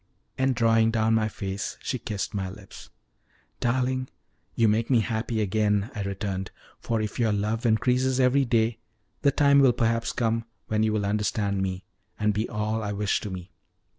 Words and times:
And 0.35 0.55
drawing 0.55 0.89
down 0.89 1.13
my 1.13 1.27
face 1.27 1.77
she 1.79 1.99
kissed 1.99 2.33
my 2.33 2.49
lips. 2.49 2.89
"Darling, 3.59 4.09
you 4.55 4.67
make 4.67 4.89
me 4.89 5.01
happy 5.01 5.41
again," 5.41 5.91
I 5.93 6.01
returned, 6.01 6.49
"for 6.79 7.01
if 7.03 7.19
your 7.19 7.31
love 7.31 7.67
increases 7.67 8.19
every 8.19 8.43
day, 8.45 8.79
the 9.21 9.29
time 9.31 9.59
will 9.59 9.73
perhaps 9.73 10.11
come 10.11 10.45
when 10.69 10.81
you 10.81 10.91
will 10.91 11.05
understand 11.05 11.61
me, 11.61 11.83
and 12.19 12.33
be 12.33 12.49
all 12.49 12.81
I 12.81 12.93
wish 12.93 13.19
to 13.19 13.29
me." 13.29 13.51